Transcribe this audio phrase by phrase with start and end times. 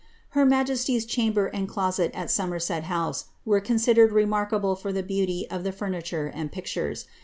[0.29, 5.63] Her majesty's chamber and closet at Somerset House were considered ■arkable for the beauty of
[5.63, 7.05] the furniture and pictures.